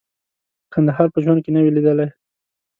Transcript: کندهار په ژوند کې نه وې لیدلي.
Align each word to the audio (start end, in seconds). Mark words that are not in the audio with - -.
کندهار 0.73 1.07
په 1.13 1.19
ژوند 1.23 1.39
کې 1.43 1.49
نه 1.55 1.59
وې 1.63 1.71
لیدلي. 1.75 2.07